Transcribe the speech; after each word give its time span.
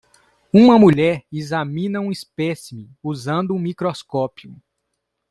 Uma 0.51 0.79
mulher 0.79 1.23
examina 1.31 1.99
um 2.01 2.11
espécime 2.11 2.89
usando 3.03 3.53
um 3.53 3.59
microscópio 3.59 4.59